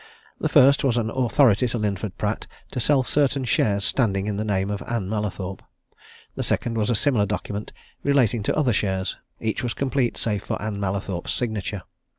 [0.39, 4.43] The first was an authority to Linford Pratt to sell certain shares standing in the
[4.43, 5.61] name of Ann Mallathorpe.
[6.33, 10.59] The second was a similar document relating to other shares: each was complete, save for
[10.59, 11.83] Ann Mallathorpe's signature.